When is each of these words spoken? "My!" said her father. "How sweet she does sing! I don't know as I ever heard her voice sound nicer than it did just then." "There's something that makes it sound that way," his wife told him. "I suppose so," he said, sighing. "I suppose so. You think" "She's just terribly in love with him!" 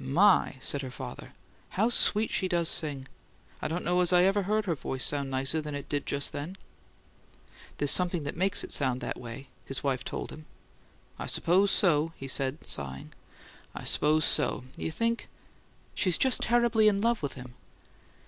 "My!" 0.00 0.56
said 0.60 0.82
her 0.82 0.90
father. 0.90 1.34
"How 1.68 1.88
sweet 1.88 2.32
she 2.32 2.48
does 2.48 2.68
sing! 2.68 3.06
I 3.62 3.68
don't 3.68 3.84
know 3.84 4.00
as 4.00 4.12
I 4.12 4.24
ever 4.24 4.42
heard 4.42 4.64
her 4.64 4.74
voice 4.74 5.04
sound 5.04 5.30
nicer 5.30 5.60
than 5.60 5.76
it 5.76 5.88
did 5.88 6.04
just 6.04 6.32
then." 6.32 6.56
"There's 7.78 7.92
something 7.92 8.24
that 8.24 8.36
makes 8.36 8.64
it 8.64 8.72
sound 8.72 9.00
that 9.02 9.20
way," 9.20 9.46
his 9.64 9.84
wife 9.84 10.02
told 10.02 10.32
him. 10.32 10.46
"I 11.16 11.26
suppose 11.26 11.70
so," 11.70 12.12
he 12.16 12.26
said, 12.26 12.66
sighing. 12.66 13.12
"I 13.72 13.84
suppose 13.84 14.24
so. 14.24 14.64
You 14.76 14.90
think" 14.90 15.28
"She's 15.94 16.18
just 16.18 16.42
terribly 16.42 16.88
in 16.88 17.00
love 17.00 17.22
with 17.22 17.34
him!" 17.34 17.54